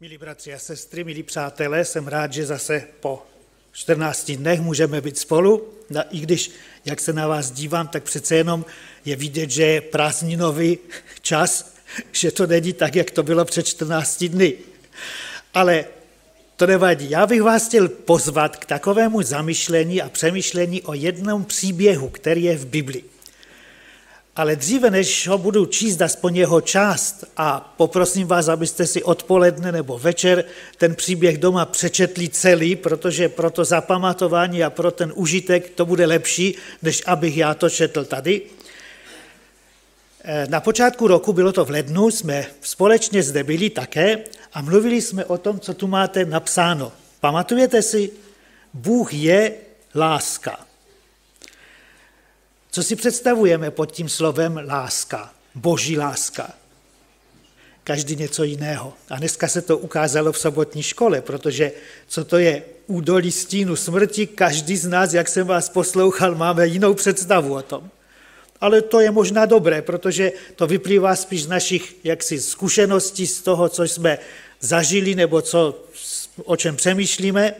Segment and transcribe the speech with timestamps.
[0.00, 3.26] Milí bratři a sestry, milí přátelé, jsem rád, že zase po
[3.72, 5.68] 14 dnech můžeme být spolu,
[6.10, 6.50] i když,
[6.84, 8.64] jak se na vás dívám, tak přece jenom
[9.04, 10.78] je vidět, že je prázdninový
[11.22, 11.74] čas,
[12.12, 14.54] že to není tak, jak to bylo před 14 dny.
[15.54, 15.84] Ale
[16.56, 17.10] to nevadí.
[17.10, 22.56] Já bych vás chtěl pozvat k takovému zamyšlení a přemýšlení o jednom příběhu, který je
[22.56, 23.04] v Biblii.
[24.38, 29.72] Ale dříve, než ho budu číst aspoň jeho část a poprosím vás, abyste si odpoledne
[29.72, 30.44] nebo večer
[30.76, 36.06] ten příběh doma přečetli celý, protože pro to zapamatování a pro ten užitek to bude
[36.06, 38.42] lepší, než abych já to četl tady.
[40.24, 44.18] Eh, na počátku roku, bylo to v lednu, jsme společně zde byli také
[44.52, 46.92] a mluvili jsme o tom, co tu máte napsáno.
[47.20, 48.10] Pamatujete si?
[48.74, 49.52] Bůh je
[49.94, 50.67] láska.
[52.70, 56.52] Co si představujeme pod tím slovem láska, boží láska?
[57.84, 58.94] Každý něco jiného.
[59.10, 61.72] A dneska se to ukázalo v sobotní škole, protože
[62.08, 66.94] co to je údolí stínu smrti, každý z nás, jak jsem vás poslouchal, máme jinou
[66.94, 67.90] představu o tom.
[68.60, 73.68] Ale to je možná dobré, protože to vyplývá spíš z našich jaksi zkušeností, z toho,
[73.68, 74.18] co jsme
[74.60, 75.84] zažili nebo co,
[76.44, 77.54] o čem přemýšlíme.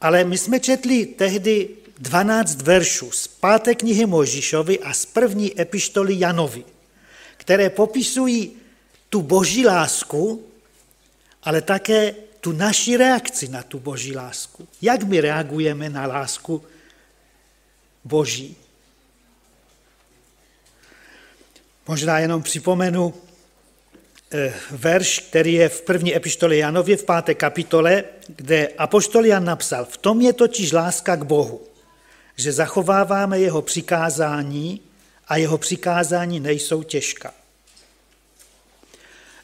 [0.00, 1.68] Ale my jsme četli tehdy
[1.98, 6.64] 12 veršů z páté knihy Mojžišovi a z první epištoly Janovi,
[7.36, 8.52] které popisují
[9.08, 10.46] tu boží lásku,
[11.42, 14.68] ale také tu naši reakci na tu boží lásku.
[14.82, 16.62] Jak my reagujeme na lásku
[18.04, 18.56] boží?
[21.86, 23.14] Možná jenom připomenu
[24.32, 29.84] eh, verš, který je v první epištole Janově v páté kapitole, kde apoštol Jan napsal,
[29.84, 31.68] v tom je totiž láska k Bohu,
[32.38, 34.80] že zachováváme jeho přikázání
[35.28, 37.34] a jeho přikázání nejsou těžká.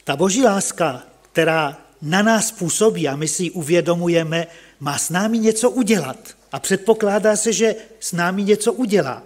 [0.05, 4.47] Ta boží láska, která na nás působí a my si ji uvědomujeme,
[4.81, 6.19] má s námi něco udělat.
[6.53, 9.23] A předpokládá se, že s námi něco udělá.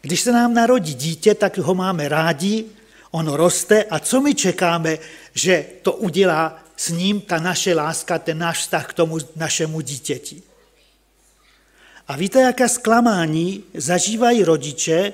[0.00, 2.64] Když se nám narodí dítě, tak ho máme rádi,
[3.10, 4.98] ono roste a co my čekáme,
[5.34, 10.42] že to udělá s ním ta naše láska, ten náš vztah k tomu našemu dítěti.
[12.10, 15.12] A víte, jaké zklamání zažívají rodiče,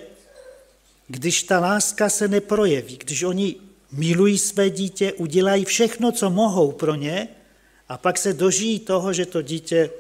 [1.09, 3.57] když ta láska se neprojeví, když oni
[3.93, 7.29] milují své dítě, udělají všechno, co mohou pro ně,
[7.89, 9.91] a pak se dožijí toho, že to dítě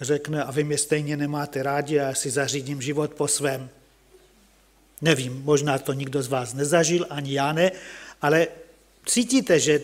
[0.00, 3.68] řekne, a vy mě stejně nemáte rádi a já si zařídím život po svém.
[5.00, 7.72] Nevím, možná to nikdo z vás nezažil, ani já ne,
[8.22, 8.48] ale
[9.06, 9.82] cítíte, že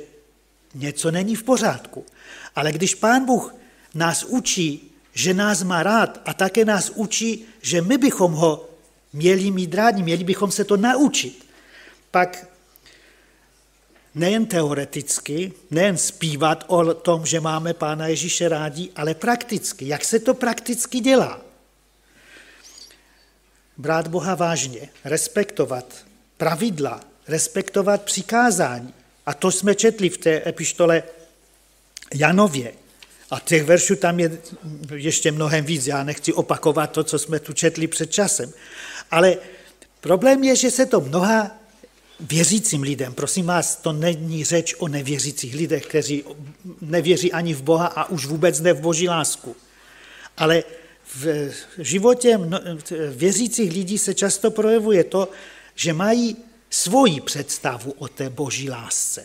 [0.74, 2.06] něco není v pořádku.
[2.54, 3.54] Ale když pán Bůh
[3.94, 8.68] nás učí že nás má rád a také nás učí, že my bychom ho
[9.12, 11.46] měli mít rádi, měli bychom se to naučit.
[12.10, 12.46] Pak
[14.14, 19.88] nejen teoreticky, nejen zpívat o tom, že máme Pána Ježíše rádi, ale prakticky.
[19.88, 21.40] Jak se to prakticky dělá?
[23.76, 26.04] Brát Boha vážně, respektovat
[26.36, 28.94] pravidla, respektovat přikázání.
[29.26, 31.02] A to jsme četli v té epištole
[32.14, 32.81] Janově.
[33.32, 34.38] A těch veršů tam je
[34.94, 35.86] ještě mnohem víc.
[35.86, 38.52] Já nechci opakovat to, co jsme tu četli před časem.
[39.10, 39.36] Ale
[40.00, 41.50] problém je, že se to mnoha
[42.20, 46.24] věřícím lidem, prosím vás, to není řeč o nevěřících lidech, kteří
[46.80, 49.56] nevěří ani v Boha a už vůbec ne v Boží lásku.
[50.36, 50.64] Ale
[51.14, 52.40] v životě
[53.10, 55.28] věřících lidí se často projevuje to,
[55.74, 56.36] že mají
[56.70, 59.24] svoji představu o té Boží lásce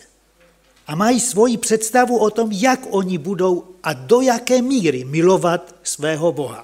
[0.88, 6.32] a mají svoji představu o tom, jak oni budou a do jaké míry milovat svého
[6.32, 6.64] Boha.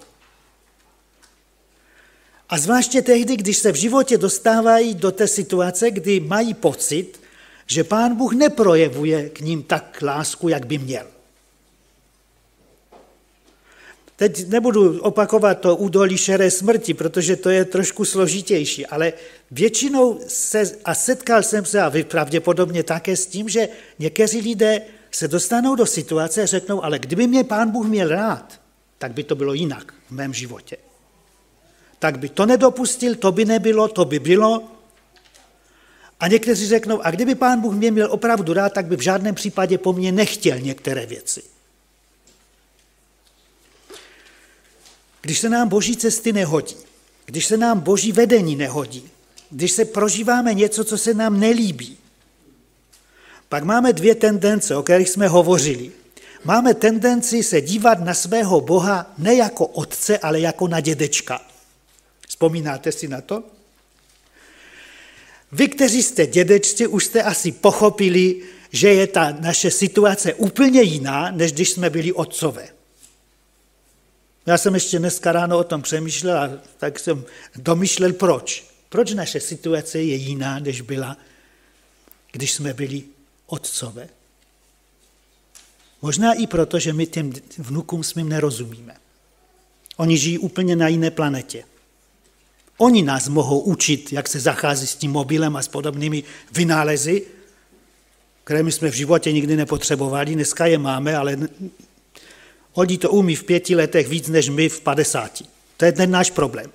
[2.49, 7.21] A zvláště tehdy, když se v životě dostávají do té situace, kdy mají pocit,
[7.67, 11.07] že pán Bůh neprojevuje k ním tak lásku, jak by měl.
[14.15, 19.13] Teď nebudu opakovat to údolí šeré smrti, protože to je trošku složitější, ale
[19.51, 23.69] většinou se, a setkal jsem se, a vy pravděpodobně také s tím, že
[23.99, 24.81] někteří lidé
[25.15, 28.61] se dostanou do situace a řeknou, ale kdyby mě pán Bůh měl rád,
[28.97, 30.77] tak by to bylo jinak v mém životě.
[31.99, 34.63] Tak by to nedopustil, to by nebylo, to by bylo.
[36.19, 39.35] A někteří řeknou, a kdyby pán Bůh mě měl opravdu rád, tak by v žádném
[39.35, 41.43] případě po mně nechtěl některé věci.
[45.21, 46.75] Když se nám boží cesty nehodí,
[47.25, 49.09] když se nám boží vedení nehodí,
[49.49, 51.97] když se prožíváme něco, co se nám nelíbí,
[53.53, 55.91] pak máme dvě tendence, o kterých jsme hovořili.
[56.43, 61.41] Máme tendenci se dívat na svého Boha ne jako otce, ale jako na dědečka.
[62.27, 63.43] Vzpomínáte si na to?
[65.51, 68.41] Vy, kteří jste dědečci, už jste asi pochopili,
[68.71, 72.67] že je ta naše situace úplně jiná, než když jsme byli otcové.
[74.45, 77.25] Já jsem ještě dneska ráno o tom přemýšlel a tak jsem
[77.55, 78.65] domýšlel, proč.
[78.89, 81.17] Proč naše situace je jiná, než byla,
[82.31, 83.12] když jsme byli
[83.53, 84.09] otcové.
[86.01, 88.95] Možná i proto, že my těm vnukům svým nerozumíme.
[89.97, 91.63] Oni žijí úplně na jiné planetě.
[92.77, 97.23] Oni nás mohou učit, jak se zachází s tím mobilem a s podobnými vynálezy,
[98.43, 101.37] které my jsme v životě nikdy nepotřebovali, dneska je máme, ale
[102.73, 105.45] oni to umí v pěti letech víc než my v padesáti.
[105.77, 106.71] To je ten náš problém.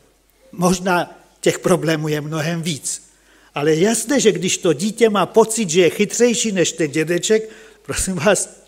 [0.52, 1.10] Možná
[1.40, 3.07] těch problémů je mnohem víc.
[3.54, 7.48] Ale jasné, že když to dítě má pocit, že je chytřejší než ten dědeček,
[7.82, 8.62] prosím vás,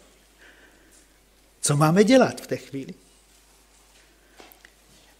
[1.61, 2.95] co máme dělat v té chvíli?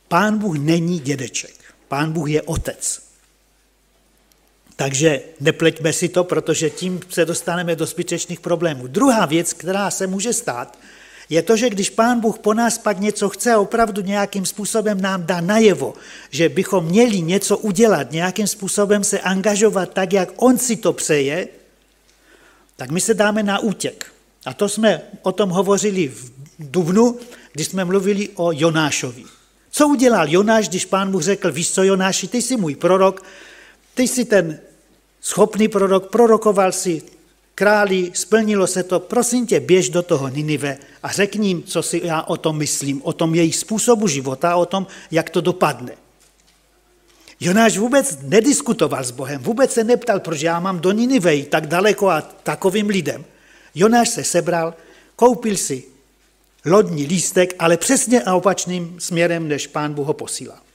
[0.09, 1.55] Pán Bůh není dědeček.
[1.89, 3.03] Pán Bůh je otec.
[4.77, 8.87] Takže nepleťme si to, protože tím se dostaneme do zbytečných problémů.
[8.87, 10.79] Druhá věc, která se může stát,
[11.31, 15.01] je to, že když Pán Bůh po nás pak něco chce a opravdu nějakým způsobem
[15.01, 15.95] nám dá najevo,
[16.31, 21.49] že bychom měli něco udělat, nějakým způsobem se angažovat tak, jak On si to přeje,
[22.77, 24.13] tak my se dáme na útěk.
[24.45, 27.19] A to jsme o tom hovořili v Dubnu,
[27.53, 29.25] když jsme mluvili o Jonášovi.
[29.71, 33.23] Co udělal Jonáš, když pán mu řekl, víš co Jonáši, ty jsi můj prorok,
[33.95, 34.59] ty jsi ten
[35.21, 37.03] schopný prorok, prorokoval si
[37.55, 42.01] králi, splnilo se to, prosím tě, běž do toho Ninive a řekni jim, co si
[42.05, 45.93] já o tom myslím, o tom jejich způsobu života, o tom, jak to dopadne.
[47.41, 52.09] Jonáš vůbec nediskutoval s Bohem, vůbec se neptal, proč já mám do Ninive tak daleko
[52.11, 53.25] a takovým lidem.
[53.75, 54.75] Jonáš se sebral,
[55.17, 55.85] koupil si
[56.65, 60.70] lodní lístek, ale přesně a opačným směrem, než pán Bůh ho posílá.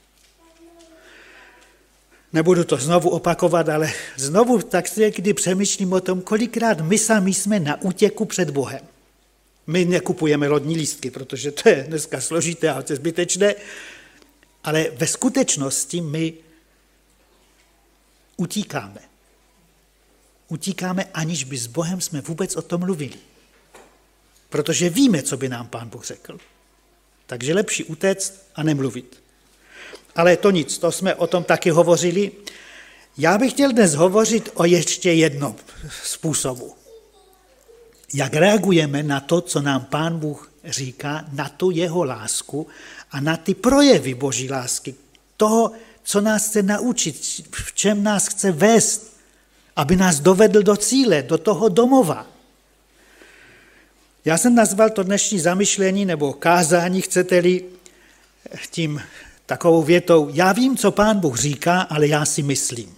[2.36, 7.34] Nebudu to znovu opakovat, ale znovu tak si někdy přemýšlím o tom, kolikrát my sami
[7.34, 8.84] jsme na útěku před Bohem.
[9.68, 13.56] My nekupujeme lodní lístky, protože to je dneska složité a zbytečné,
[14.64, 16.34] ale ve skutečnosti my
[18.38, 19.02] utíkáme.
[20.48, 23.18] Utíkáme, aniž by s Bohem jsme vůbec o tom mluvili
[24.56, 26.38] protože víme, co by nám pán Bůh řekl.
[27.26, 29.24] Takže lepší utéct a nemluvit.
[30.16, 32.32] Ale to nic, to jsme o tom taky hovořili.
[33.18, 35.56] Já bych chtěl dnes hovořit o ještě jednom
[36.04, 36.76] způsobu.
[38.14, 42.68] Jak reagujeme na to, co nám pán Bůh říká, na tu jeho lásku
[43.12, 44.96] a na ty projevy boží lásky,
[45.38, 45.72] toho,
[46.04, 47.16] co nás chce naučit,
[47.52, 49.18] v čem nás chce vést,
[49.76, 52.28] aby nás dovedl do cíle, do toho domova.
[54.26, 57.66] Já jsem nazval to dnešní zamyšlení nebo kázání, chcete-li,
[58.72, 59.02] tím
[59.46, 62.96] takovou větou, já vím, co pán Bůh říká, ale já si myslím.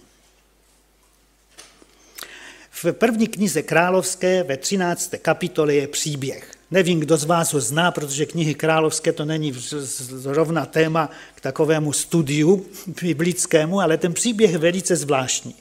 [2.82, 5.14] V první knize Královské ve 13.
[5.22, 6.52] kapitole je příběh.
[6.70, 11.92] Nevím, kdo z vás ho zná, protože knihy Královské to není zrovna téma k takovému
[11.92, 12.66] studiu
[13.02, 15.54] biblickému, ale ten příběh je velice zvláštní.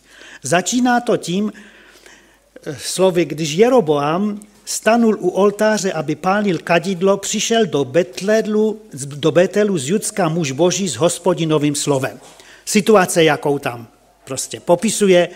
[0.43, 1.53] Začíná to tím
[2.65, 9.77] eh, slovy, když Jeroboam stanul u oltáře, aby pálil kadidlo, přišel do Betledlu, do Betelu
[9.77, 12.19] z Judska muž boží s hospodinovým slovem.
[12.65, 13.87] Situace, jakou tam
[14.25, 15.29] prostě popisuje,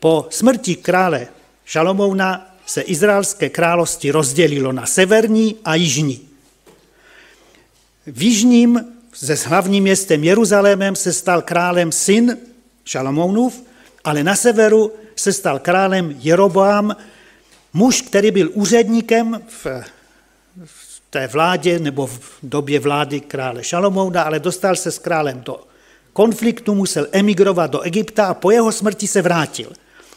[0.00, 1.26] po smrti krále
[1.64, 6.20] Šalomouna se izraelské království rozdělilo na severní a jižní.
[8.06, 12.38] V jižním se hlavním městem Jeruzalémem se stal králem syn
[12.84, 13.62] Šalomounův,
[14.04, 16.96] ale na severu se stal králem Jeroboam,
[17.72, 19.66] Muž, který byl úředníkem v,
[20.64, 25.66] v té vládě nebo v době vlády krále Šalomouna, ale dostal se s králem do
[26.12, 29.72] konfliktu, musel emigrovat do Egypta a po jeho smrti se vrátil.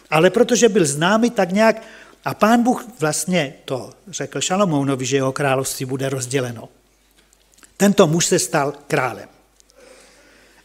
[0.10, 1.84] Ale protože byl známý, tak nějak,
[2.26, 6.70] a pán Bůh vlastně to řekl Šalomounovi, že jeho království bude rozděleno.
[7.78, 9.30] Tento muž se stal králem.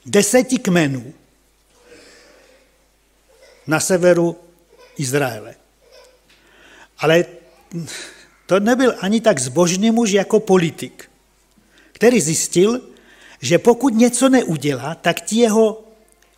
[0.07, 1.15] Deseti kmenů
[3.67, 4.37] na severu
[4.97, 5.55] Izraele.
[7.01, 7.25] Ale
[8.47, 11.11] to nebyl ani tak zbožný muž jako politik,
[11.93, 12.81] který zjistil,
[13.41, 15.85] že pokud něco neudělá, tak ti jeho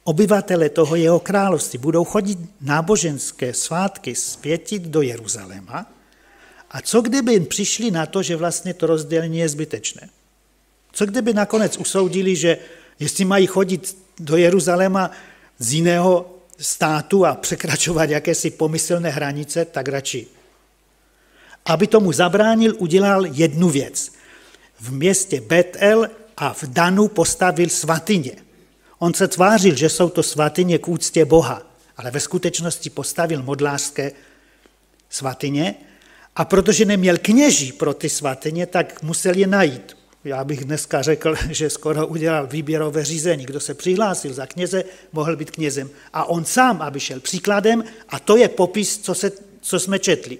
[0.05, 5.87] obyvatele toho jeho království budou chodit náboženské svátky zpětit do Jeruzaléma
[6.71, 10.09] a co kdyby jim přišli na to, že vlastně to rozdělení je zbytečné?
[10.93, 12.59] Co kdyby nakonec usoudili, že
[13.01, 15.11] jestli mají chodit do Jeruzaléma
[15.59, 20.27] z jiného státu a překračovat jakési pomyslné hranice, tak radši
[21.65, 24.13] aby tomu zabránil, udělal jednu věc.
[24.81, 28.33] V městě Betel a v Danu postavil svatyně.
[28.99, 31.63] On se tvářil, že jsou to svatyně k úctě Boha,
[31.97, 34.13] ale ve skutečnosti postavil modlářské
[35.11, 35.75] svatyně
[36.37, 39.97] a protože neměl kněží pro ty svatyně, tak musel je najít.
[40.25, 43.47] Já bych dneska řekl, že skoro udělal výběrové řízení.
[43.47, 45.91] Kdo se přihlásil za kněze, mohl být knězem.
[46.13, 50.39] A on sám, aby šel příkladem, a to je popis, co, se, co jsme četli.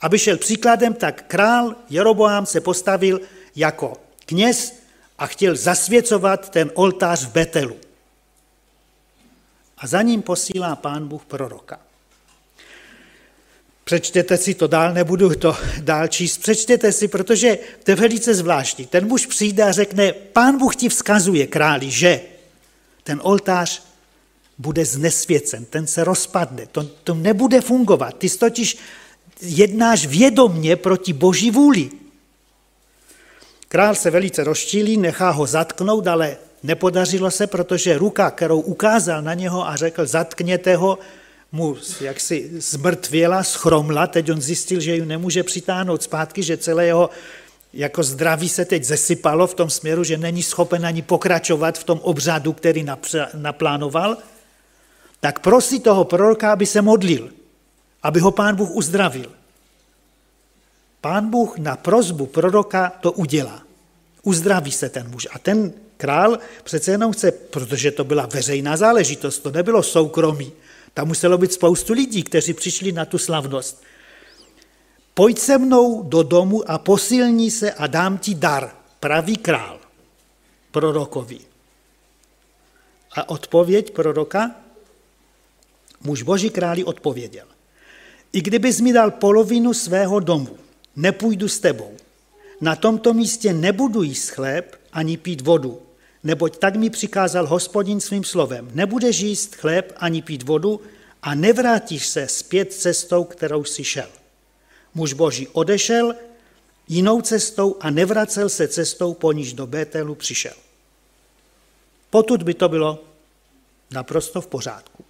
[0.00, 3.20] Aby šel příkladem, tak král Jeroboám se postavil
[3.56, 3.92] jako
[4.26, 4.74] kněz
[5.18, 7.76] a chtěl zasvěcovat ten oltář v Betelu.
[9.78, 11.80] A za ním posílá pán Bůh proroka.
[13.84, 18.86] Přečtěte si to dál, nebudu to dál číst, přečtěte si, protože to je velice zvláštní.
[18.86, 22.20] Ten muž přijde a řekne, pán Bůh ti vzkazuje králi, že
[23.04, 23.82] ten oltář
[24.58, 28.18] bude znesvěcen, ten se rozpadne, to, to nebude fungovat.
[28.18, 28.78] Ty totiž
[29.40, 31.90] jednáš vědomně proti boží vůli.
[33.68, 39.34] Král se velice rozčílí, nechá ho zatknout, ale nepodařilo se, protože ruka, kterou ukázal na
[39.34, 40.98] něho a řekl, zatkněte ho,
[41.52, 47.10] mu jaksi zmrtvěla, schromla, teď on zjistil, že ji nemůže přitáhnout zpátky, že celé jeho
[47.72, 52.00] jako zdraví se teď zesypalo v tom směru, že není schopen ani pokračovat v tom
[52.02, 52.86] obřadu, který
[53.34, 54.16] naplánoval,
[55.20, 57.30] tak prosí toho proroka, aby se modlil,
[58.02, 59.32] aby ho pán Bůh uzdravil.
[61.00, 63.62] Pán Bůh na prozbu proroka to udělá.
[64.22, 65.28] Uzdraví se ten muž.
[65.32, 70.52] A ten král přece jenom chce, protože to byla veřejná záležitost, to nebylo soukromí,
[70.94, 73.82] tam muselo být spoustu lidí, kteří přišli na tu slavnost.
[75.14, 79.78] Pojď se mnou do domu a posilní se a dám ti dar, pravý král,
[80.70, 81.38] prorokovi.
[83.12, 84.50] A odpověď proroka?
[86.00, 87.46] Muž boží králi odpověděl.
[88.36, 90.58] I kdybys mi dal polovinu svého domu,
[90.96, 91.96] nepůjdu s tebou.
[92.60, 95.82] Na tomto místě nebudu jíst chléb ani pít vodu,
[96.24, 98.70] neboť tak mi přikázal hospodin svým slovem.
[98.74, 100.80] Nebudeš jíst chléb ani pít vodu
[101.22, 104.08] a nevrátíš se zpět cestou, kterou si šel.
[104.94, 106.14] Muž boží odešel
[106.88, 110.54] jinou cestou a nevracel se cestou, po níž do Bételu přišel.
[112.10, 113.04] Potud by to bylo
[113.90, 115.05] naprosto v pořádku.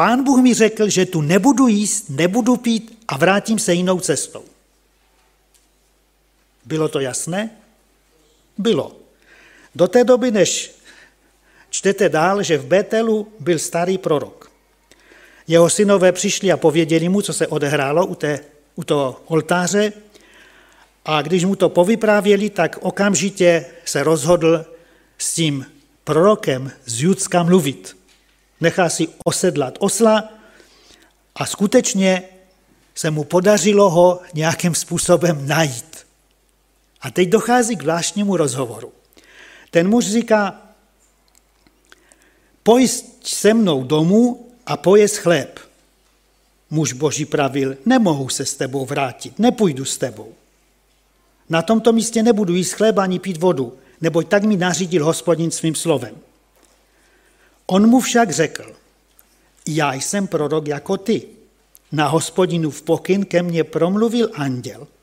[0.00, 4.44] Pán Bůh mi řekl, že tu nebudu jíst, nebudu pít a vrátím se jinou cestou.
[6.64, 7.50] Bylo to jasné?
[8.58, 8.96] Bylo.
[9.74, 10.74] Do té doby, než
[11.70, 14.50] čtete dál, že v Betelu byl starý prorok.
[15.46, 18.40] Jeho synové přišli a pověděli mu, co se odehrálo u, té,
[18.74, 19.92] u toho oltáře
[21.04, 24.64] a když mu to povyprávěli, tak okamžitě se rozhodl
[25.18, 25.66] s tím
[26.04, 27.99] prorokem z Judska mluvit.
[28.60, 30.32] Nechá si osedlat osla
[31.34, 32.22] a skutečně
[32.94, 36.06] se mu podařilo ho nějakým způsobem najít.
[37.00, 38.92] A teď dochází k zvláštnímu rozhovoru.
[39.70, 40.62] Ten muž říká,
[42.62, 42.90] pojď
[43.24, 45.58] se mnou domů a pojez chléb.
[46.70, 50.34] Muž boží pravil, nemohu se s tebou vrátit, nepůjdu s tebou.
[51.48, 55.74] Na tomto místě nebudu jíst chléb ani pít vodu, neboť tak mi nařídil hospodin svým
[55.74, 56.16] slovem.
[57.70, 58.74] On mu však řekl,
[59.66, 61.22] já jsem prorok jako ty.
[61.92, 64.88] Na hospodinu v pokyn ke mně promluvil anděl–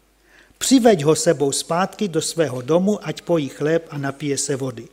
[0.57, 4.87] Přiveď ho sebou zpátky do svého domu, ať pojí chléb a napije se vody.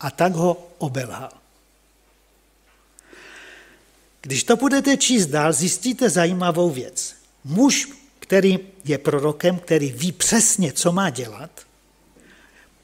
[0.00, 1.30] A tak ho obelhal.
[4.20, 7.14] Když to budete číst dál, zjistíte zajímavou věc.
[7.44, 11.50] Muž, který je prorokem, který ví přesně, co má dělat,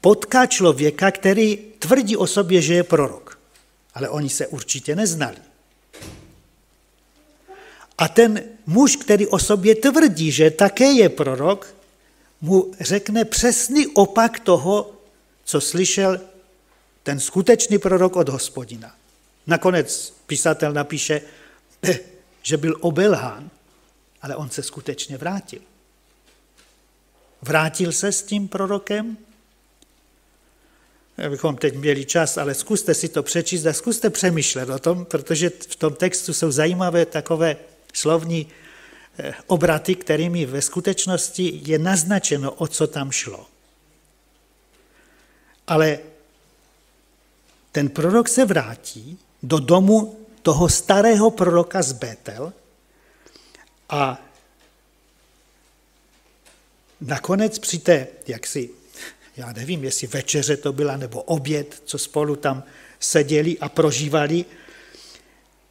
[0.01, 3.26] potká člověka, který tvrdí o sobě, že je prorok.
[3.97, 5.37] Ale oni se určitě neznali.
[7.97, 11.75] A ten muž, který o sobě tvrdí, že také je prorok,
[12.41, 14.93] mu řekne přesný opak toho,
[15.43, 16.19] co slyšel
[17.03, 18.95] ten skutečný prorok od hospodina.
[19.47, 21.21] Nakonec písatel napíše,
[22.41, 23.49] že byl obelhán,
[24.21, 25.59] ale on se skutečně vrátil.
[27.41, 29.17] Vrátil se s tím prorokem?
[31.25, 35.49] Abychom teď měli čas, ale zkuste si to přečíst a zkuste přemýšlet o tom, protože
[35.49, 37.57] v tom textu jsou zajímavé takové
[37.93, 38.47] slovní
[39.19, 43.45] Eh, obraty, kterými ve skutečnosti je naznačeno, o co tam šlo.
[45.67, 45.99] Ale
[47.71, 52.53] ten prorok se vrátí do domu toho starého proroka z Betel
[53.89, 54.21] a
[57.01, 58.69] nakonec při té, jak si,
[59.37, 62.63] já nevím, jestli večeře to byla, nebo oběd, co spolu tam
[62.99, 64.45] seděli a prožívali,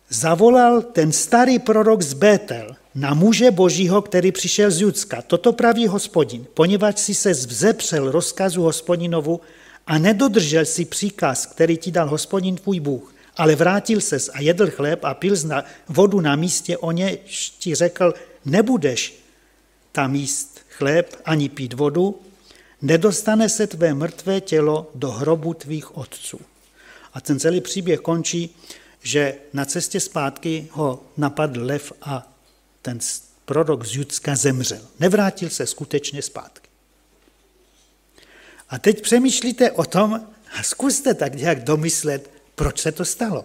[0.08, 5.22] zavolal ten starý prorok z Betel na muže božího, který přišel z Judska.
[5.22, 9.40] Toto praví hospodin, poněvadž si se vzepřel rozkazu hospodinovu
[9.86, 14.70] a nedodržel si příkaz, který ti dal hospodin tvůj Bůh, Ale vrátil ses a jedl
[14.70, 15.36] chléb a pil
[15.88, 17.18] vodu na místě, o ně
[17.58, 19.14] ti řekl, nebudeš
[19.92, 22.20] tam jíst chléb ani pít vodu,
[22.86, 26.40] nedostane se tvé mrtvé tělo do hrobu tvých otců.
[27.14, 28.56] A ten celý příběh končí,
[29.02, 32.32] že na cestě zpátky ho napadl lev a
[32.82, 32.98] ten
[33.44, 34.82] prorok z Judska zemřel.
[35.00, 36.68] Nevrátil se skutečně zpátky.
[38.68, 40.14] A teď přemýšlíte o tom
[40.58, 43.44] a zkuste tak nějak domyslet, proč se to stalo.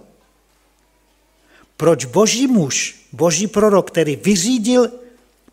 [1.78, 4.92] Proč boží muž, boží prorok, který vyřídil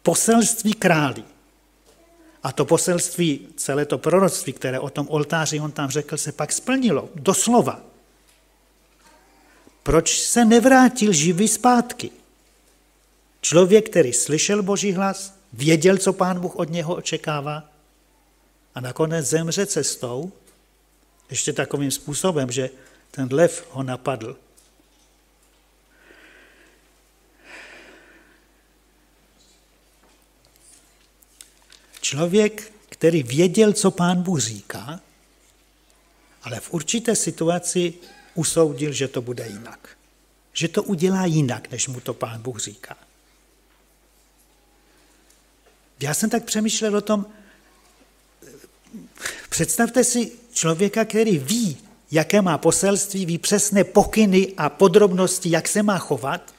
[0.02, 1.24] poselství králi,
[2.48, 6.52] a to poselství, celé to proroctví, které o tom oltáři on tam řekl, se pak
[6.52, 7.80] splnilo, doslova.
[9.82, 12.10] Proč se nevrátil živý zpátky?
[13.40, 17.64] Člověk, který slyšel Boží hlas, věděl, co pán Bůh od něho očekává
[18.74, 20.32] a nakonec zemře cestou,
[21.30, 22.70] ještě takovým způsobem, že
[23.10, 24.36] ten lev ho napadl.
[32.08, 35.00] Člověk, který věděl, co pán Bůh říká,
[36.42, 37.94] ale v určité situaci
[38.34, 39.88] usoudil, že to bude jinak.
[40.52, 42.96] Že to udělá jinak, než mu to pán Bůh říká.
[46.00, 47.26] Já jsem tak přemýšlel o tom,
[49.48, 51.78] představte si člověka, který ví,
[52.10, 56.54] jaké má poselství, ví přesné pokyny a podrobnosti, jak se má chovat,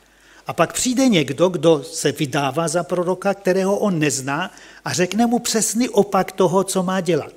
[0.49, 4.53] a pak přijde někdo, kdo se vydává za proroka, kterého on nezná
[4.85, 7.33] a řekne mu přesný opak toho, co má dělat.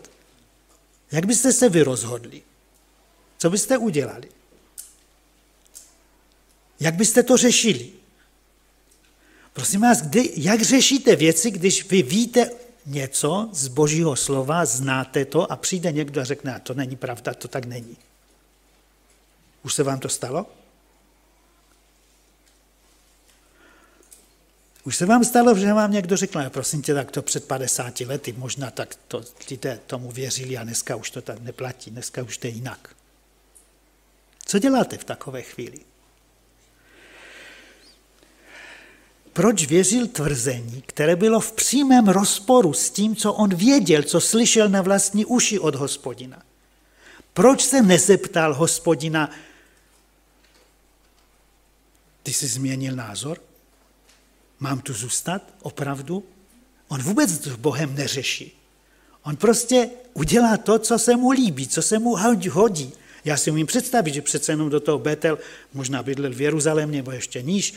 [1.12, 2.42] Jak byste se vy rozhodli?
[3.38, 4.28] Co byste udělali?
[6.80, 7.90] Jak byste to řešili?
[9.52, 12.50] Prosím vás, kdy, jak řešíte věci, když vy víte
[12.86, 17.34] něco z božího slova, znáte to a přijde někdo a řekne, a to není pravda,
[17.34, 17.96] to tak není.
[19.64, 20.46] Už se vám to stalo?
[24.84, 28.00] Už se vám stalo, že vám někdo řekl, no, prosím tě, tak to před 50
[28.00, 32.38] lety, možná tak to, lidé tomu věřili a dneska už to tak neplatí, dneska už
[32.38, 32.96] to je jinak.
[34.46, 35.78] Co děláte v takové chvíli?
[39.32, 44.68] Proč věřil tvrzení, které bylo v přímém rozporu s tím, co on věděl, co slyšel
[44.68, 46.42] na vlastní uši od hospodina?
[47.34, 49.30] Proč se nezeptal hospodina,
[52.22, 53.40] ty jsi změnil názor?
[54.62, 55.42] Mám tu zůstat?
[55.62, 56.24] Opravdu?
[56.88, 58.58] On vůbec s Bohem neřeší.
[59.22, 62.16] On prostě udělá to, co se mu líbí, co se mu
[62.50, 62.92] hodí.
[63.24, 65.38] Já si umím představit, že přece jenom do toho Betel
[65.74, 67.74] možná bydlel v Jeruzalémě nebo ještě níž,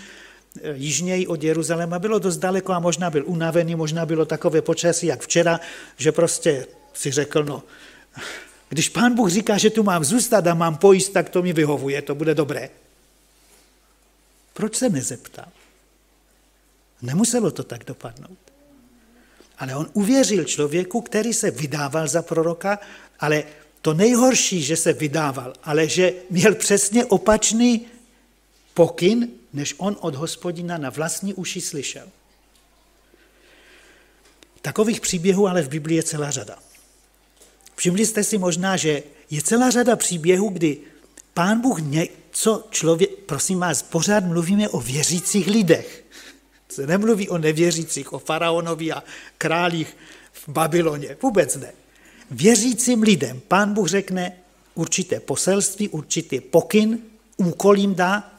[0.62, 5.08] e, jižněji od Jeruzaléma bylo dost daleko a možná byl unavený, možná bylo takové počasí,
[5.08, 5.60] jak včera,
[5.98, 7.64] že prostě si řekl, no,
[8.70, 12.02] když pán Bůh říká, že tu mám zůstat a mám pojíst, tak to mi vyhovuje,
[12.02, 12.70] to bude dobré.
[14.54, 15.46] Proč se nezeptal?
[17.06, 18.38] Nemuselo to tak dopadnout.
[19.58, 22.80] Ale on uvěřil člověku, který se vydával za proroka,
[23.20, 23.44] ale
[23.82, 27.86] to nejhorší, že se vydával, ale že měl přesně opačný
[28.74, 32.08] pokyn, než on od hospodina na vlastní uši slyšel.
[34.62, 36.58] Takových příběhů ale v Biblii je celá řada.
[37.76, 40.78] Všimli jste si možná, že je celá řada příběhů, kdy
[41.34, 46.05] pán Bůh něco člověk, prosím vás, pořád mluvíme o věřících lidech.
[46.70, 49.04] Se nemluví o nevěřících, o faraonovi a
[49.38, 49.98] králích
[50.32, 51.18] v Babyloně.
[51.22, 51.74] Vůbec ne.
[52.32, 54.38] Věřícím lidem pán Bůh řekne
[54.76, 57.00] určité poselství, určitý pokyn,
[57.38, 58.32] úkol jim dá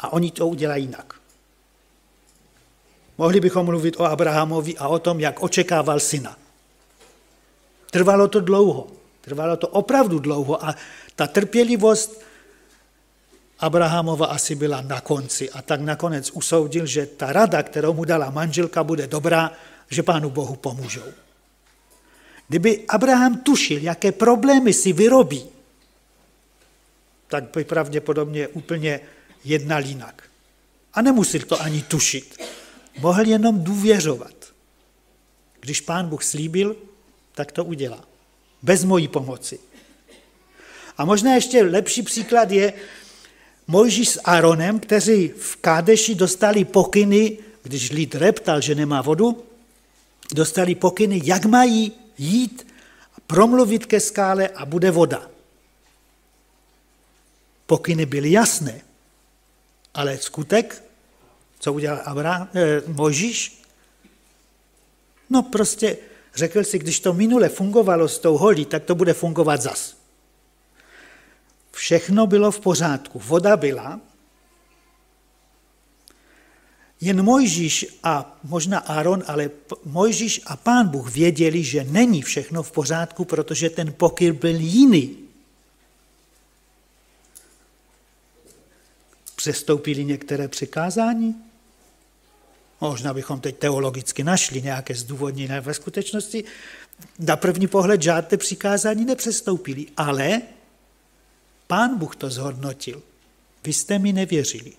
[0.00, 1.14] a oni to udělají jinak.
[3.18, 6.38] Mohli bychom mluvit o Abrahamovi a o tom, jak očekával syna.
[7.90, 8.86] Trvalo to dlouho.
[9.20, 10.74] Trvalo to opravdu dlouho a
[11.16, 12.22] ta trpělivost
[13.62, 18.30] Abrahamova asi byla na konci a tak nakonec usoudil, že ta rada, kterou mu dala
[18.30, 19.52] manželka, bude dobrá,
[19.90, 21.06] že pánu Bohu pomůžou.
[22.48, 25.46] Kdyby Abraham tušil, jaké problémy si vyrobí,
[27.28, 29.00] tak by pravděpodobně úplně
[29.44, 30.22] jednal jinak.
[30.94, 32.42] A nemusel to ani tušit.
[32.98, 34.34] Mohl jenom důvěřovat.
[35.60, 36.76] Když pán Bůh slíbil,
[37.34, 38.04] tak to udělá.
[38.62, 39.58] Bez mojí pomoci.
[40.98, 42.72] A možná ještě lepší příklad je,
[43.66, 49.44] Mojžíš s Aaronem, kteří v Kádeši dostali pokyny, když lid reptal, že nemá vodu,
[50.34, 52.66] dostali pokyny, jak mají jít,
[53.26, 55.30] promluvit ke skále a bude voda.
[57.66, 58.80] Pokyny byly jasné,
[59.94, 60.84] ale skutek,
[61.58, 63.62] co udělal Abraham, eh, Mojžíš,
[65.30, 65.96] no prostě
[66.34, 70.01] řekl si, když to minule fungovalo s tou holí, tak to bude fungovat zas.
[71.72, 73.18] Všechno bylo v pořádku.
[73.18, 74.00] Voda byla,
[77.00, 79.50] jen Mojžíš a možná Aaron, ale
[79.84, 85.18] Mojžíš a pán Bůh věděli, že není všechno v pořádku, protože ten pokyl byl jiný.
[89.36, 91.34] Přestoupili některé přikázání?
[92.80, 96.44] Možná bychom teď teologicky našli nějaké zdůvodnění, ve skutečnosti
[97.18, 100.42] na první pohled žádné přikázání nepřestoupili, ale
[101.72, 103.02] pán Bůh to zhodnotil.
[103.64, 104.72] Vy jste mi nevěřili.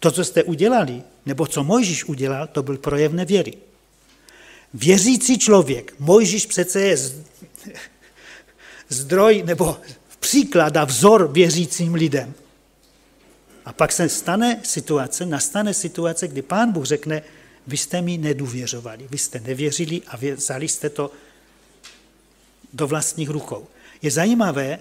[0.00, 3.58] To, co jste udělali, nebo co Mojžíš udělal, to byl projev nevěry.
[4.74, 6.96] Věřící člověk, Mojžíš přece je
[8.88, 9.80] zdroj nebo
[10.20, 12.34] příklad a vzor věřícím lidem.
[13.64, 17.22] A pak se stane situace, nastane situace, kdy pán Bůh řekne,
[17.66, 21.10] vy jste mi nedůvěřovali, vy jste nevěřili a vzali jste to
[22.72, 23.66] do vlastních rukou.
[24.02, 24.78] Je zajímavé,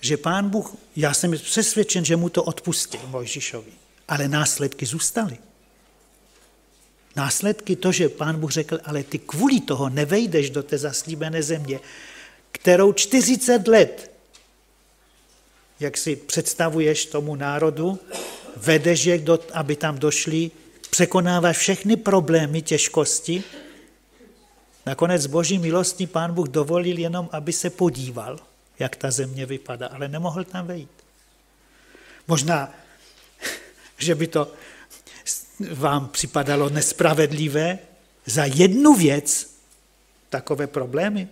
[0.00, 3.72] že pán Bůh, já jsem přesvědčen, že mu to odpustil Mojžišovi,
[4.08, 5.38] ale následky zůstaly.
[7.16, 11.80] Následky to, že pán Bůh řekl, ale ty kvůli toho nevejdeš do té zaslíbené země,
[12.52, 14.10] kterou 40 let,
[15.80, 17.98] jak si představuješ tomu národu,
[18.56, 20.50] vedeš je, aby tam došli,
[20.90, 23.42] překonáváš všechny problémy, těžkosti.
[24.86, 28.40] Nakonec boží milostní pán Bůh dovolil jenom, aby se podíval,
[28.78, 30.90] jak ta země vypadá, ale nemohl tam vejít.
[32.28, 32.74] Možná,
[33.98, 34.52] že by to
[35.74, 37.78] vám připadalo nespravedlivé
[38.26, 39.54] za jednu věc
[40.30, 41.28] takové problémy.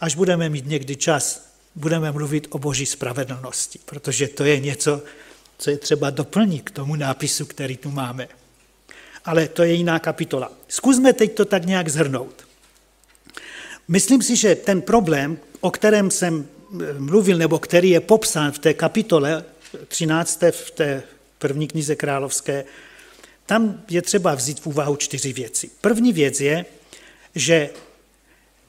[0.00, 5.02] Až budeme mít někdy čas, budeme mluvit o boží spravedlnosti, protože to je něco,
[5.58, 8.28] co je třeba doplnit k tomu nápisu, který tu máme.
[9.24, 10.52] Ale to je jiná kapitola.
[10.68, 12.46] Zkusme teď to tak nějak zhrnout.
[13.88, 18.58] Myslím si, že ten problém, o kterém jsem eh, mluvil, nebo který je popsán v
[18.58, 19.44] té kapitole
[19.88, 20.42] 13.
[20.50, 21.02] v té
[21.38, 22.64] první knize královské,
[23.46, 25.70] tam je třeba vzít v úvahu čtyři věci.
[25.80, 26.64] První věc je,
[27.34, 27.70] že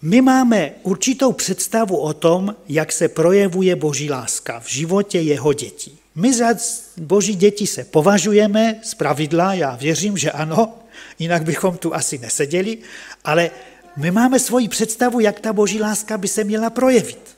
[0.01, 5.99] my máme určitou představu o tom, jak se projevuje boží láska v životě jeho dětí.
[6.15, 6.47] My za
[6.97, 10.79] boží děti se považujeme z pravidla, já věřím, že ano,
[11.19, 12.77] jinak bychom tu asi neseděli,
[13.23, 13.51] ale
[13.97, 17.37] my máme svoji představu, jak ta boží láska by se měla projevit.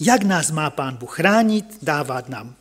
[0.00, 2.54] Jak nás má pán Bůh chránit, dávat nám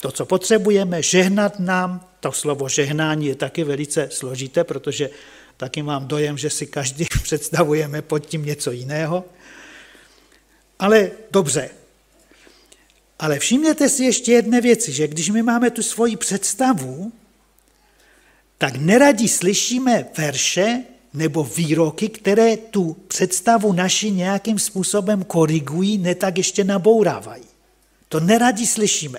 [0.00, 2.08] to, co potřebujeme, žehnat nám.
[2.20, 5.10] To slovo žehnání je taky velice složité, protože
[5.56, 9.24] taky mám dojem, že si každý představujeme pod tím něco jiného.
[10.78, 11.70] Ale dobře.
[13.18, 17.12] Ale všimněte si ještě jedné věci, že když my máme tu svoji představu,
[18.58, 20.84] tak neradi slyšíme verše
[21.16, 27.42] nebo výroky, které tu představu naši nějakým způsobem korigují, ne tak ještě nabourávají.
[28.08, 29.18] To neradi slyšíme.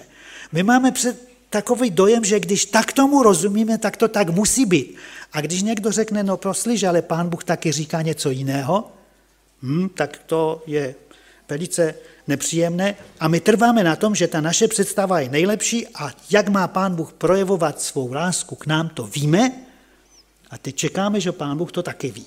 [0.51, 4.95] My máme před takový dojem, že když tak tomu rozumíme, tak to tak musí být.
[5.33, 8.91] A když někdo řekne, no prosliž, ale pán Bůh taky říká něco jiného,
[9.61, 10.95] hm, tak to je
[11.49, 11.95] velice
[12.27, 16.67] nepříjemné a my trváme na tom, že ta naše představa je nejlepší a jak má
[16.67, 19.66] pán Bůh projevovat svou lásku k nám, to víme
[20.49, 22.25] a teď čekáme, že pán Bůh to taky ví.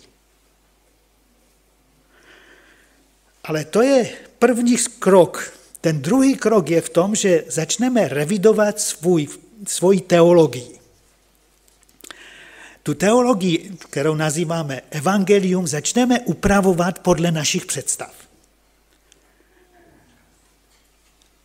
[3.44, 5.52] Ale to je první krok.
[5.80, 9.28] Ten druhý krok je v tom, že začneme revidovat svůj,
[9.66, 10.80] svoji teologii.
[12.82, 18.14] Tu teologii, kterou nazýváme evangelium, začneme upravovat podle našich představ.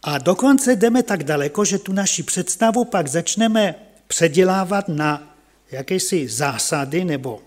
[0.04, 3.76] A dokonce jdeme tak daleko, že tu naši představu pak začneme
[4.08, 5.35] předělávat na
[5.76, 7.42] jakési zásady nebo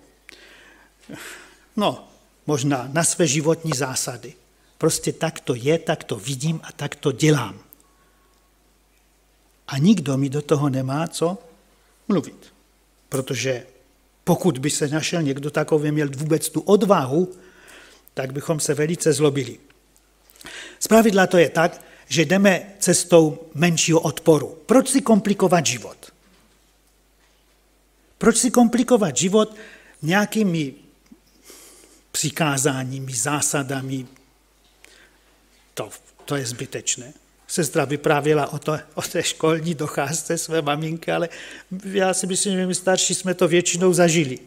[1.76, 2.08] no,
[2.46, 4.34] možná na své životní zásady.
[4.78, 7.58] Prostě tak to je, tak to vidím a tak to dělám.
[9.68, 11.38] A nikdo mi do toho nemá co
[12.08, 12.52] mluvit.
[13.08, 13.66] Protože
[14.24, 17.32] pokud by se našel někdo takový, měl vůbec tu odvahu,
[18.14, 19.58] tak bychom se velice zlobili.
[20.78, 24.58] Zpravidla to je tak, že jdeme cestou menšího odporu.
[24.66, 26.12] Proč si komplikovat život?
[28.18, 29.56] Proč si komplikovat život
[30.02, 30.74] nějakými
[32.12, 34.06] přikázáními, zásadami?
[35.74, 35.90] To,
[36.24, 37.12] to je zbytečné.
[37.46, 41.28] Sestra vyprávěla o, to, o té školní docházce své maminky, ale
[41.84, 44.38] já si myslím, že my starší jsme to většinou zažili.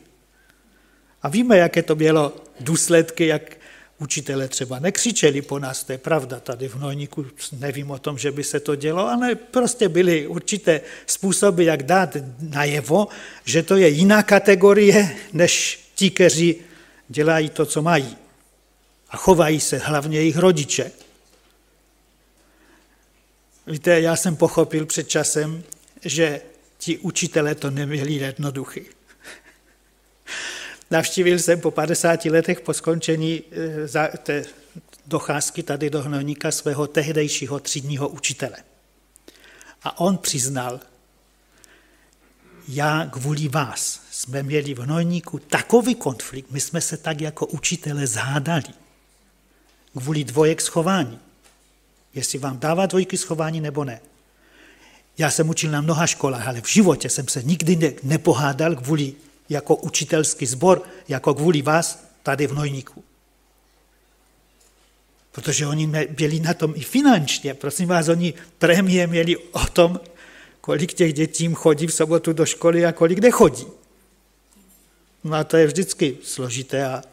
[1.21, 3.57] A víme, jaké to mělo důsledky, jak
[4.01, 8.31] Učitele třeba nekřičeli po nás, to je pravda, tady v Hnojníku nevím o tom, že
[8.31, 13.07] by se to dělo, ale prostě byly určité způsoby, jak dát najevo,
[13.45, 16.55] že to je jiná kategorie, než ti, kteří
[17.07, 18.17] dělají to, co mají.
[19.09, 20.91] A chovají se hlavně jejich rodiče.
[23.67, 25.63] Víte, já jsem pochopil před časem,
[26.05, 26.41] že
[26.77, 28.81] ti učitelé to neměli jednoduchý.
[30.91, 33.43] Navštívil jsem po 50 letech po skončení
[33.95, 34.45] eh, té
[35.05, 38.57] docházky tady do Hnojníka svého tehdejšího třídního učitele.
[39.83, 40.79] A on přiznal,
[42.67, 48.07] já kvůli vás jsme měli v Hnojníku takový konflikt, my jsme se tak jako učitele
[48.07, 48.73] zhádali
[49.97, 51.19] kvůli dvojek schování.
[52.13, 54.01] Jestli vám dává dvojky schování nebo ne.
[55.17, 59.13] Já jsem učil na mnoha školách, ale v životě jsem se nikdy ne, nepohádal kvůli
[59.51, 63.03] jako učitelský sbor, jako kvůli vás tady v Nojníku.
[65.31, 67.53] Protože oni byli na tom i finančně.
[67.53, 69.99] Prosím vás, oni prémie měli o tom,
[70.61, 73.67] kolik těch dětí chodí v sobotu do školy a kolik nechodí.
[75.23, 77.03] No a to je vždycky složité a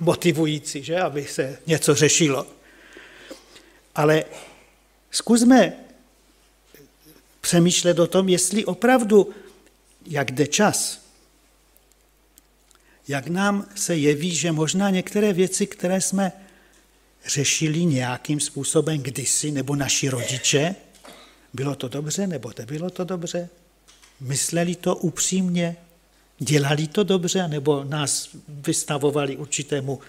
[0.00, 1.00] motivující, že?
[1.00, 2.46] aby se něco řešilo.
[3.94, 4.24] Ale
[5.10, 5.72] zkusme
[7.40, 9.34] přemýšlet o tom, jestli opravdu,
[10.06, 11.03] jak jde čas,
[13.08, 16.32] jak nám se jeví, že možná některé věci, které jsme
[17.26, 20.74] řešili nějakým způsobem kdysi, nebo naši rodiče,
[21.54, 23.48] bylo to dobře, nebo nebylo to dobře?
[24.20, 25.76] Mysleli to upřímně?
[26.38, 30.00] Dělali to dobře, nebo nás vystavovali určitému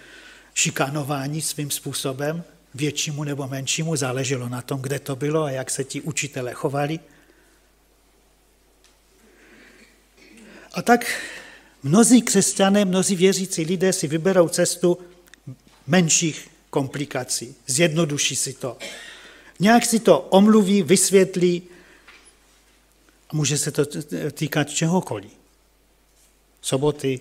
[0.54, 5.84] šikanování svým způsobem, většímu nebo menšímu, záleželo na tom, kde to bylo a jak se
[5.84, 7.00] ti učitele chovali.
[10.72, 11.06] A tak
[11.86, 14.98] mnozí křesťané, mnozí věřící lidé si vyberou cestu
[15.86, 18.78] menších komplikací, zjednoduší si to.
[19.60, 21.62] Nějak si to omluví, vysvětlí
[23.30, 23.82] a může se to
[24.32, 25.30] týkat čehokoliv.
[26.62, 27.20] Soboty,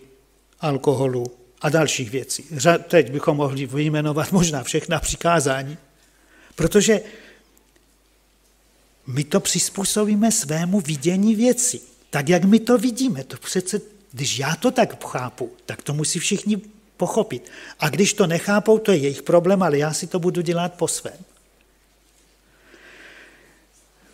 [0.60, 1.26] alkoholu
[1.62, 2.46] a dalších věcí.
[2.88, 5.78] Teď bychom mohli vyjmenovat možná všechna přikázání,
[6.56, 7.02] protože
[9.08, 13.24] my to přizpůsobíme svému vidění věcí tak, jak my to vidíme.
[13.24, 13.82] To přece,
[14.16, 16.62] když já to tak chápu, tak to musí všichni
[16.98, 17.52] pochopit.
[17.80, 20.88] A když to nechápou, to je jejich problém, ale já si to budu dělat po
[20.88, 21.18] svém.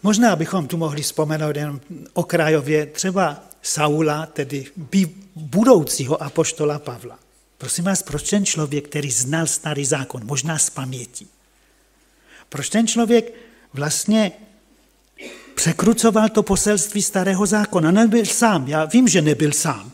[0.03, 1.81] Možná bychom tu mohli vzpomenout jen
[2.13, 4.65] okrajově třeba Saula, tedy
[5.35, 7.19] budoucího apoštola Pavla.
[7.57, 11.27] Prosím vás, proč ten člověk, který znal starý zákon, možná z paměti,
[12.49, 13.33] proč ten člověk
[13.73, 14.31] vlastně
[15.55, 17.91] překrucoval to poselství starého zákona.
[17.91, 19.91] Nebyl sám, já vím, že nebyl sám.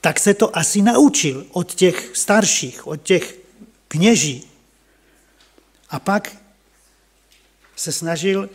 [0.00, 3.38] Tak se to asi naučil od těch starších, od těch
[3.88, 4.44] kněží.
[5.90, 6.36] A pak
[7.76, 8.50] se snažil,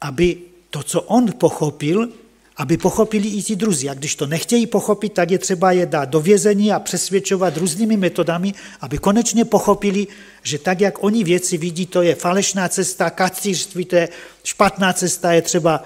[0.00, 0.38] aby
[0.70, 2.08] to, co on pochopil,
[2.56, 3.88] aby pochopili i ti druzí.
[3.88, 7.96] A když to nechtějí pochopit, tak je třeba je dát do vězení a přesvědčovat různými
[7.96, 10.06] metodami, aby konečně pochopili,
[10.42, 14.08] že tak, jak oni věci vidí, to je falešná cesta, kacířství, to je
[14.44, 15.84] špatná cesta, je třeba...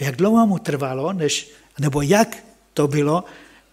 [0.00, 3.24] Jak dlouho mu trvalo, než, nebo jak to bylo,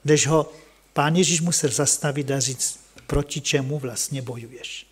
[0.05, 0.51] než ho
[0.93, 4.87] pán Ježíš musel zastavit a říct, proti čemu vlastně bojuješ.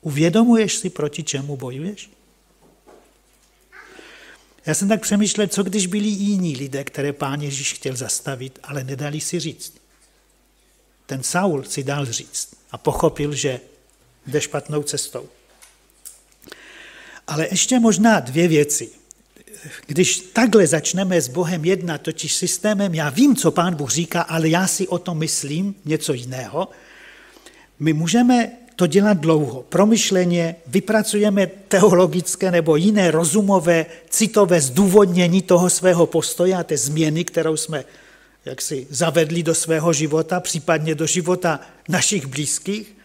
[0.00, 2.10] Uvědomuješ si, proti čemu bojuješ?
[4.66, 8.84] Já jsem tak přemýšlel, co když byli jiní lidé, které pán Ježíš chtěl zastavit, ale
[8.84, 9.74] nedali si říct.
[11.06, 13.60] Ten Saul si dal říct a pochopil, že
[14.26, 15.28] jde špatnou cestou.
[17.26, 18.90] Ale ještě možná dvě věci.
[19.86, 24.48] Když takhle začneme s Bohem jednat, totiž systémem, já vím, co pán Bůh říká, ale
[24.48, 26.68] já si o tom myslím něco jiného,
[27.78, 29.62] my můžeme to dělat dlouho.
[29.62, 37.56] Promyšleně vypracujeme teologické nebo jiné rozumové, citové zdůvodnění toho svého postoje a té změny, kterou
[37.56, 37.84] jsme
[38.44, 42.96] jaksi zavedli do svého života, případně do života našich blízkých.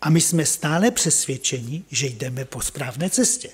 [0.00, 3.48] A my jsme stále přesvědčeni, že jdeme po správné cestě.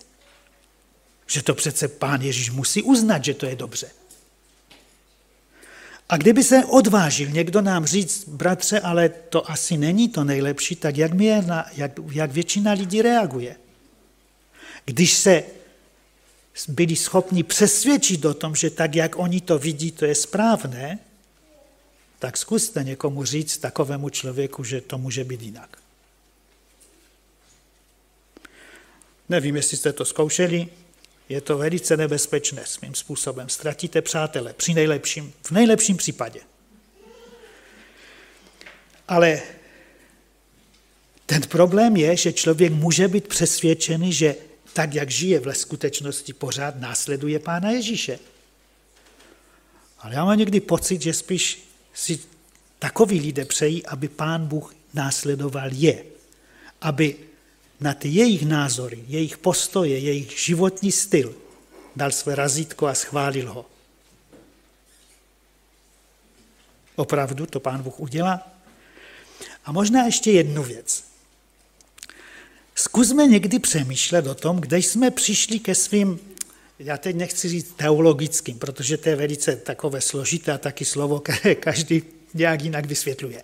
[1.26, 3.88] Že to přece pán Ježíš musí uznat, že to je dobře.
[6.12, 10.96] A kdyby se odvážil někdo nám říct, bratře, ale to asi není to nejlepší, tak
[10.96, 11.44] jak, mě,
[11.76, 13.56] jak, jak většina lidí reaguje?
[14.84, 15.42] Když se
[16.68, 20.98] byli schopni přesvědčit o tom, že tak, jak oni to vidí, to je správné,
[22.18, 25.78] tak zkuste někomu říct takovému člověku, že to může být jinak.
[29.28, 30.68] Nevím, jestli jste to zkoušeli,
[31.32, 33.48] je to velice nebezpečné svým způsobem.
[33.48, 36.40] Ztratíte přátele při nejlepším, v nejlepším případě.
[39.08, 39.42] Ale
[41.26, 44.36] ten problém je, že člověk může být přesvědčený, že
[44.72, 48.18] tak, jak žije v skutečnosti, pořád následuje Pána Ježíše.
[49.98, 52.20] Ale já mám někdy pocit, že spíš si
[52.78, 56.04] takový lidé přejí, aby Pán Bůh následoval je.
[56.80, 57.16] Aby
[57.82, 61.34] na ty jejich názory, jejich postoje, jejich životní styl
[61.96, 63.66] dal své razítko a schválil ho.
[66.96, 68.48] Opravdu to pán Bůh udělá?
[69.64, 71.04] A možná ještě jednu věc.
[72.74, 76.18] Zkusme někdy přemýšlet o tom, kde jsme přišli ke svým,
[76.78, 81.54] já teď nechci říct teologickým, protože to je velice takové složité a taky slovo, které
[81.54, 82.02] každý
[82.34, 83.42] nějak jinak vysvětluje.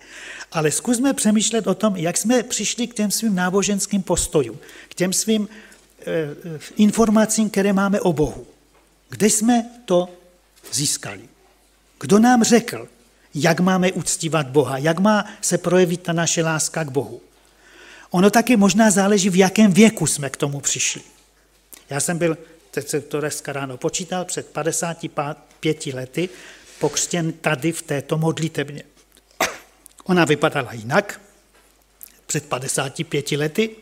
[0.51, 5.13] Ale zkusme přemýšlet o tom, jak jsme přišli k těm svým náboženským postojům, k těm
[5.13, 6.35] svým e,
[6.77, 8.47] informacím, které máme o Bohu.
[9.09, 10.09] Kde jsme to
[10.71, 11.21] získali?
[11.99, 12.87] Kdo nám řekl,
[13.35, 17.21] jak máme uctívat Boha, jak má se projevit ta naše láska k Bohu?
[18.09, 21.01] Ono taky možná záleží, v jakém věku jsme k tomu přišli.
[21.89, 22.37] Já jsem byl,
[22.71, 26.29] teď se to dneska ráno počítal, před 55 lety
[26.79, 28.83] pokřtěn tady v této modlitebně.
[30.03, 31.21] Ona vypadala jinak,
[32.27, 33.75] před 55 lety,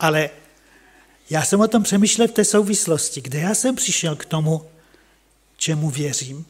[0.00, 0.30] ale
[1.30, 4.70] já jsem o tom přemýšlel v té souvislosti, kde já jsem přišel k tomu,
[5.56, 6.46] čemu věřím.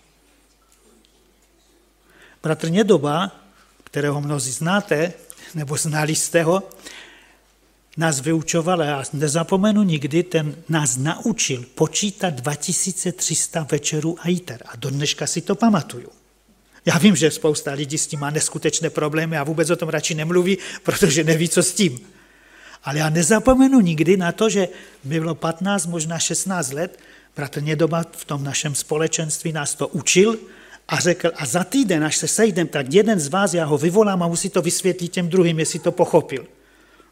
[2.42, 3.40] Bratr Nědoba,
[3.84, 5.12] kterého mnozí znáte,
[5.54, 6.62] nebo znali jste ho,
[7.96, 14.62] nás vyučoval, a já nezapomenu nikdy, ten nás naučil počítat 2300 večerů a jiter.
[14.66, 16.08] A do dneška si to pamatuju.
[16.86, 20.14] Já vím, že spousta lidí s tím má neskutečné problémy a vůbec o tom radši
[20.14, 22.00] nemluví, protože neví, co s tím.
[22.84, 24.68] Ale já nezapomenu nikdy na to, že
[25.04, 26.98] bylo 15, možná 16 let,
[27.36, 30.38] bratr Nědoba v tom našem společenství nás to učil
[30.88, 34.22] a řekl, a za týden, až se sejdem, tak jeden z vás, já ho vyvolám
[34.22, 36.46] a musí to vysvětlit těm druhým, jestli to pochopil.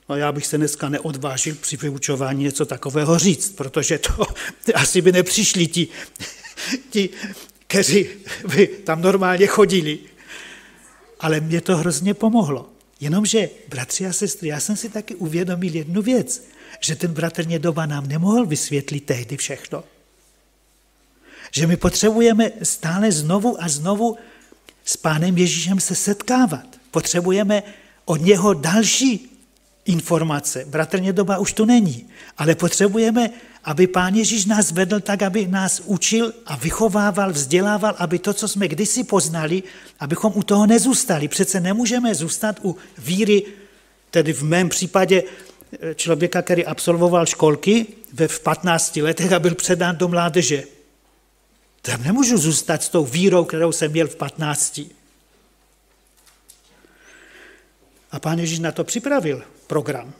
[0.09, 4.27] No já bych se dneska neodvážil při vyučování něco takového říct, protože to
[4.75, 5.89] asi by nepřišli ti,
[6.91, 7.11] ti
[7.67, 8.07] kteří
[8.55, 9.99] by tam normálně chodili.
[11.21, 12.69] Ale mě to hrozně pomohlo.
[13.01, 16.45] Jenomže, bratři a sestry, já jsem si taky uvědomil jednu věc,
[16.81, 19.85] že ten bratr Nědoba nám nemohl vysvětlit tehdy všechno.
[21.53, 24.17] Že my potřebujeme stále znovu a znovu
[24.85, 26.67] s Pánem Ježíšem se setkávat.
[26.91, 27.63] Potřebujeme
[28.05, 29.32] od něho další
[29.85, 30.65] informace.
[30.65, 33.31] Bratr Nědoba už tu není, ale potřebujeme,
[33.65, 38.49] aby Pán Ježíš nás vedl tak, aby nás učil a vychovával, vzdělával, aby to, co
[38.49, 39.63] jsme kdysi poznali,
[40.01, 41.29] abychom u toho nezůstali.
[41.29, 43.43] Přece nemůžeme zůstat u víry,
[44.11, 49.97] tedy v mém případě eh, člověka, který absolvoval školky ve 15 letech a byl předán
[49.97, 50.65] do mládeže.
[51.83, 54.81] Tam nemůžu zůstat s tou vírou, kterou jsem měl v 15.
[58.13, 60.13] A pán Ježíš na to připravil program.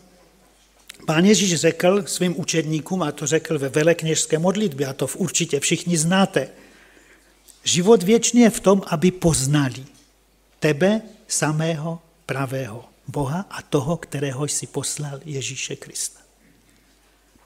[1.07, 5.61] Pán Ježíš řekl svým učedníkům, a to řekl ve velekněžské modlitbě, a to v určitě
[5.61, 6.49] všichni znáte,
[7.65, 9.85] život věčný je v tom, aby poznali
[10.61, 16.21] tebe samého pravého Boha a toho, kterého jsi poslal Ježíše Krista.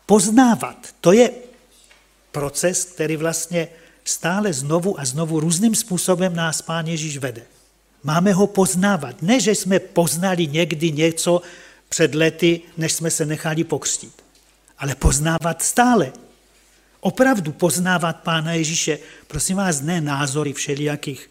[0.07, 1.31] Poznávat, to je
[2.33, 3.69] proces, který vlastně
[4.05, 7.43] stále znovu a znovu různým způsobem nás Pán Ježíš vede.
[8.03, 9.23] Máme ho poznávat.
[9.23, 11.43] Ne, že jsme poznali někdy něco
[11.89, 14.23] před lety, než jsme se nechali pokřtít,
[14.79, 16.13] ale poznávat stále.
[17.01, 18.99] Opravdu poznávat Pána Ježíše.
[19.27, 21.31] Prosím vás, ne názory všelijakých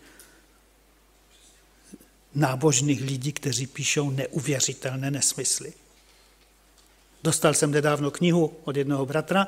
[2.35, 5.73] nábožných lidí, kteří píšou neuvěřitelné nesmysly.
[7.23, 9.47] Dostal jsem nedávno knihu od jednoho bratra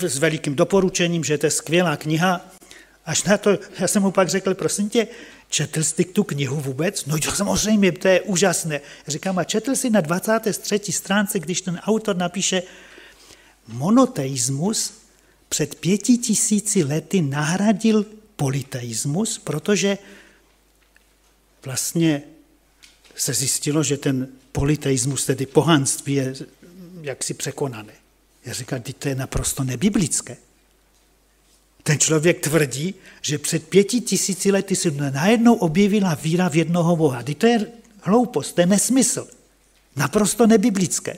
[0.00, 2.40] s velikým doporučením, že to je skvělá kniha.
[3.04, 5.08] Až na to, já jsem mu pak řekl, prosím tě,
[5.48, 7.06] Četl jsi tu knihu vůbec?
[7.06, 8.80] No jo, samozřejmě, to je úžasné.
[9.06, 10.92] Říkám, a četl jsi na 23.
[10.92, 12.62] stránce, když ten autor napíše,
[13.68, 14.92] monoteismus
[15.48, 18.06] před pěti tisíci lety nahradil
[18.36, 19.98] politeismus, protože
[21.64, 22.22] vlastně
[23.16, 26.34] se zjistilo, že ten politeismus, tedy pohanství, je
[27.02, 27.92] jaksi překonané.
[28.44, 30.36] Já říkám, to je naprosto nebiblické.
[31.86, 37.22] Ten člověk tvrdí, že před pěti tisíci lety se najednou objevila víra v jednoho Boha.
[37.22, 37.66] Teď to je
[38.02, 39.28] hloupost, to je nesmysl.
[39.96, 41.16] Naprosto nebiblické.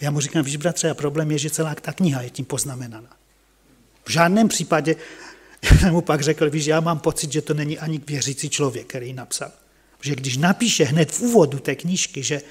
[0.00, 3.10] Já mu říkám, víš bratře, a problém je, že celá ta kniha je tím poznamenaná.
[4.04, 4.96] V žádném případě,
[5.62, 8.86] já jsem mu pak řekl, víš, já mám pocit, že to není ani věřící člověk,
[8.86, 9.50] který ji napsal.
[10.02, 12.42] Že když napíše hned v úvodu té knížky, že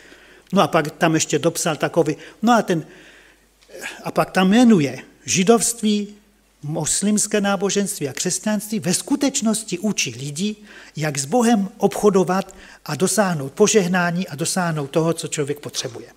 [0.54, 2.86] no a pak tam ještě dopsal takový, no a ten,
[4.04, 6.16] a pak tam jmenuje, židovství,
[6.64, 10.56] muslimské náboženství a křesťanství ve skutečnosti učí lidi,
[10.96, 12.56] jak s Bohem obchodovat
[12.86, 16.14] a dosáhnout požehnání a dosáhnout toho, co člověk potřebuje.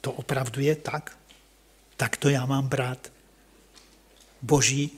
[0.00, 1.18] To opravdu je tak?
[1.96, 3.12] Tak to já mám brát
[4.42, 4.90] boží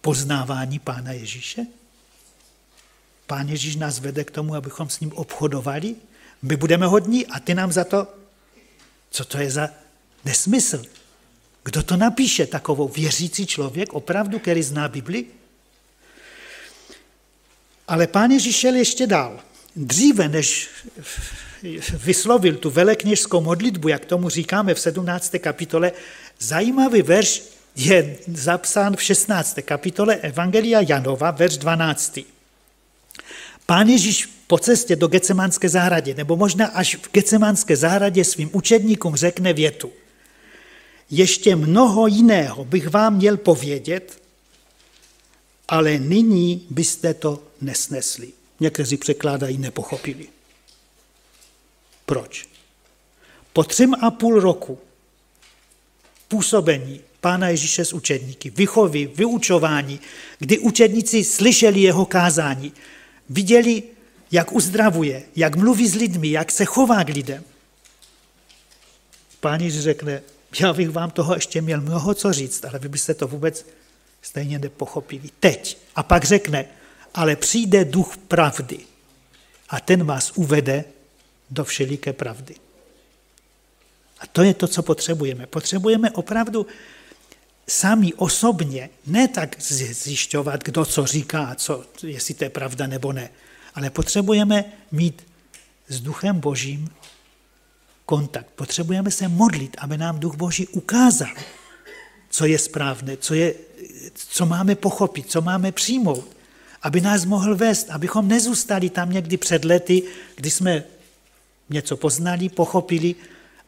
[0.00, 1.66] poznávání Pána Ježíše?
[3.26, 5.96] Pán Ježíš nás vede k tomu, abychom s ním obchodovali?
[6.42, 8.14] My budeme hodní a ty nám za to...
[9.10, 9.68] Co to je za
[10.24, 10.82] nesmysl?
[11.64, 12.46] Kdo to napíše?
[12.46, 15.24] Takovou věřící člověk, opravdu, který zná Bibli?
[17.88, 19.40] Ale pán Ježíš šel ještě dál.
[19.76, 20.68] Dříve, než
[22.04, 25.34] vyslovil tu velekněžskou modlitbu, jak tomu říkáme v 17.
[25.38, 25.92] kapitole,
[26.38, 27.42] zajímavý verš
[27.76, 29.58] je zapsán v 16.
[29.64, 32.18] kapitole Evangelia Janova, verš 12.
[33.66, 39.16] Pán Ježíš po cestě do Gecemánské zahradě, nebo možná až v Gecemánské zahradě svým učedníkům
[39.16, 39.92] řekne větu.
[41.16, 44.22] Ještě mnoho jiného bych vám měl povědět,
[45.68, 48.32] ale nyní byste to nesnesli.
[48.60, 50.28] Někteří překládají nepochopili.
[52.06, 52.48] Proč?
[53.52, 54.78] Po třem a půl roku
[56.28, 60.00] působení Pána Ježíše s učedníky, vychovy, vyučování,
[60.38, 62.72] kdy učedníci slyšeli jeho kázání,
[63.28, 63.82] viděli,
[64.30, 67.44] jak uzdravuje, jak mluví s lidmi, jak se chová k lidem.
[69.40, 70.22] Pán Ježíš řekne,
[70.60, 73.66] já bych vám toho ještě měl mnoho co říct, ale vy byste to vůbec
[74.22, 75.30] stejně nepochopili.
[75.40, 75.78] Teď.
[75.94, 76.64] A pak řekne,
[77.14, 78.78] ale přijde duch pravdy
[79.68, 80.84] a ten vás uvede
[81.50, 82.54] do všeliké pravdy.
[84.20, 85.46] A to je to, co potřebujeme.
[85.46, 86.66] Potřebujeme opravdu
[87.68, 93.30] sami osobně, ne tak zjišťovat, kdo co říká, co, jestli to je pravda nebo ne,
[93.74, 95.26] ale potřebujeme mít
[95.88, 96.88] s Duchem Božím
[98.06, 98.50] kontakt.
[98.54, 101.34] Potřebujeme se modlit, aby nám Duch Boží ukázal,
[102.30, 103.54] co je správné, co, je,
[104.14, 106.28] co máme pochopit, co máme přijmout,
[106.82, 110.02] aby nás mohl vést, abychom nezůstali tam někdy před lety,
[110.36, 110.84] kdy jsme
[111.70, 113.14] něco poznali, pochopili,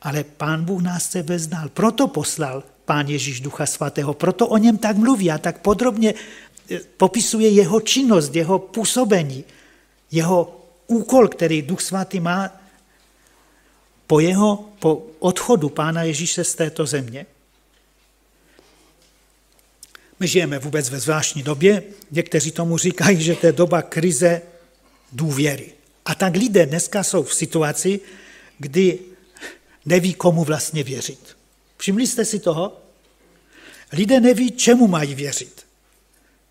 [0.02, 1.68] ale Pán Bůh nás se veznal.
[1.68, 6.14] Proto poslal Pán Ježíš Ducha Svatého, proto o něm tak mluví a tak podrobně
[6.70, 9.44] eh, popisuje jeho činnost, jeho působení,
[10.10, 12.50] jeho úkol, který Duch Svatý má
[14.06, 17.26] po jeho po odchodu Pána Ježíše z této země.
[20.20, 21.82] My žijeme vůbec ve zvláštní době.
[22.10, 24.42] Někteří tomu říkají, že to je doba krize
[25.12, 25.72] důvěry.
[26.04, 28.00] A tak lidé dneska jsou v situaci,
[28.58, 28.98] kdy
[29.84, 31.36] neví, komu vlastně věřit.
[31.76, 32.80] Všimli jste si toho?
[33.92, 35.66] Lidé neví, čemu mají věřit.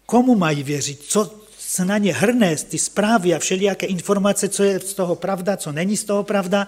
[0.06, 4.80] Komu mají věřit, co se na ně hrne, ty zprávy a všelijaké informace, co je
[4.80, 6.68] z toho pravda, co není z toho pravda.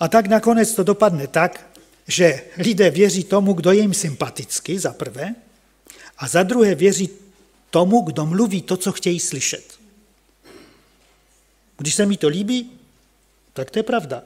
[0.00, 1.70] A tak nakonec to dopadne tak,
[2.06, 5.34] že lidé věří tomu, kdo je jim sympatický, za prvé,
[6.18, 7.10] a za druhé věří
[7.70, 9.78] tomu, kdo mluví to, co chtějí slyšet.
[11.76, 12.72] Když se mi to líbí,
[13.52, 14.22] tak to je pravda.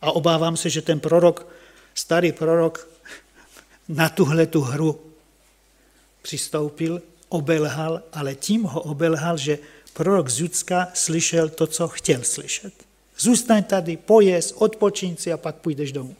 [0.00, 1.46] A obávám se, že ten prorok,
[1.94, 2.88] starý prorok,
[3.88, 5.00] na tuhle tu hru
[6.22, 9.58] přistoupil, obelhal, ale tím ho obelhal, že
[9.92, 12.87] prorok z Judska slyšel to, co chtěl slyšet.
[13.18, 16.16] Zůstaň tady, pojez, odpočiň si a pak půjdeš domů.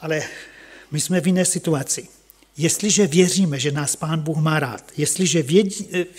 [0.00, 0.22] Ale
[0.90, 2.08] my jsme v jiné situaci.
[2.56, 5.42] Jestliže věříme, že nás Pán Bůh má rád, jestliže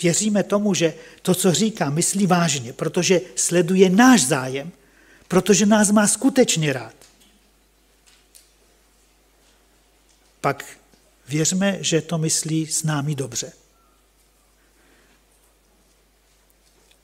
[0.02, 4.72] věříme tomu, že to, co říká, myslí vážně, protože sleduje náš zájem,
[5.28, 6.94] protože nás má skutečně rád,
[10.40, 10.64] pak
[11.28, 13.52] věřme, že to myslí s námi dobře.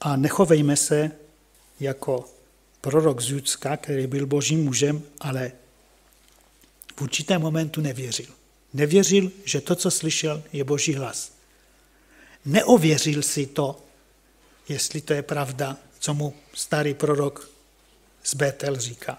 [0.01, 1.11] A nechovejme se
[1.81, 2.29] jako
[2.81, 5.53] prorok z Judska, který byl božím mužem, ale
[6.97, 8.27] v určitém momentu nevěřil.
[8.75, 11.33] Nevěřil, že to, co slyšel, je boží hlas.
[12.45, 13.83] Neověřil si to,
[14.69, 17.51] jestli to je pravda, co mu starý prorok
[18.25, 19.19] z Betel říká.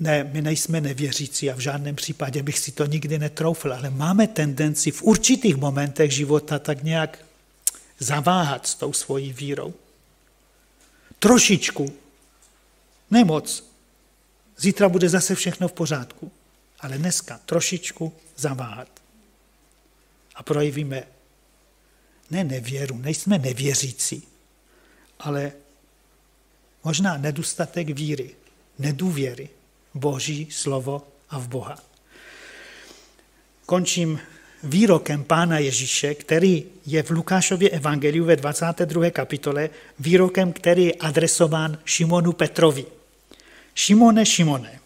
[0.00, 4.26] Ne, my nejsme nevěřící a v žádném případě bych si to nikdy netroufl, ale máme
[4.26, 7.18] tendenci v určitých momentech života tak nějak
[8.00, 9.74] zaváhat s tou svojí vírou.
[11.18, 11.92] Trošičku,
[13.10, 13.64] nemoc.
[14.56, 16.32] Zítra bude zase všechno v pořádku,
[16.80, 18.88] ale dneska trošičku zaváhat.
[20.34, 21.02] A projevíme
[22.30, 24.28] ne nevěru, nejsme nevěřící,
[25.18, 25.52] ale
[26.84, 28.34] možná nedostatek víry,
[28.78, 29.48] nedůvěry,
[29.94, 31.78] Boží slovo a v Boha.
[33.66, 34.20] Končím
[34.62, 39.10] výrokem Pána Ježíše, který je v Lukášově evangeliu ve 22.
[39.10, 42.84] kapitole, výrokem, který je adresován Šimonu Petrovi.
[43.74, 44.80] Šimone, Šimone,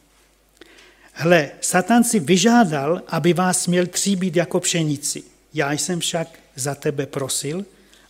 [1.12, 5.22] hle, Satan si vyžádal, aby vás měl tříbit jako pšenici.
[5.54, 7.64] Já jsem však za tebe prosil,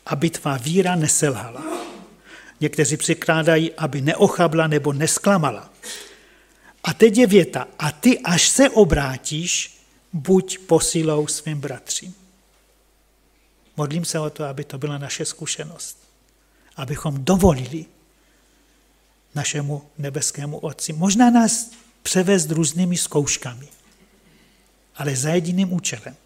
[0.07, 1.65] aby tvá víra neselhala.
[2.61, 5.71] Někteří přikládají, aby neochabla nebo nesklamala.
[6.85, 9.74] A teď je věta, a ty, až se obrátíš,
[10.15, 12.15] buď posilou svým bratřím.
[13.77, 15.99] Modlím se o to, aby to byla naše zkušenost.
[16.77, 17.87] abychom dovolili
[19.35, 20.93] našemu nebeskému Otci.
[20.93, 21.71] Možná nás
[22.03, 23.69] převést různými zkouškami,
[24.97, 26.17] ale za jediným účelem.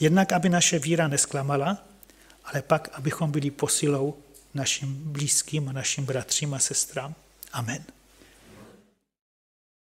[0.00, 1.84] Jednak, aby naše víra nesklamala,
[2.44, 4.14] ale pak, abychom byli posilou
[4.54, 7.14] našim blízkým našim bratřím a sestrám.
[7.52, 7.95] Amen.